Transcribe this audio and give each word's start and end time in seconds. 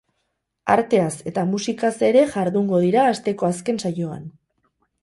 Arteaz 0.75 1.11
eta 1.31 1.43
musikaz 1.51 1.93
ere 2.09 2.25
jardungo 2.35 2.81
dira 2.87 3.07
asteko 3.13 3.53
azken 3.53 3.83
saioan. 3.87 4.31